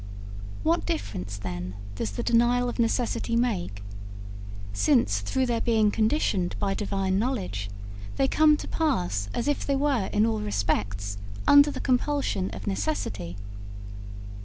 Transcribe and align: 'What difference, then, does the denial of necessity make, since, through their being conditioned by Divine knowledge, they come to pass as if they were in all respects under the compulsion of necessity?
'What 0.63 0.83
difference, 0.87 1.37
then, 1.37 1.75
does 1.93 2.09
the 2.09 2.23
denial 2.23 2.67
of 2.67 2.79
necessity 2.79 3.35
make, 3.35 3.83
since, 4.73 5.19
through 5.19 5.45
their 5.45 5.61
being 5.61 5.91
conditioned 5.91 6.55
by 6.57 6.73
Divine 6.73 7.19
knowledge, 7.19 7.69
they 8.15 8.27
come 8.27 8.57
to 8.57 8.67
pass 8.67 9.29
as 9.31 9.47
if 9.47 9.63
they 9.63 9.75
were 9.75 10.07
in 10.07 10.25
all 10.25 10.39
respects 10.39 11.19
under 11.45 11.69
the 11.69 11.79
compulsion 11.79 12.49
of 12.49 12.65
necessity? 12.65 13.37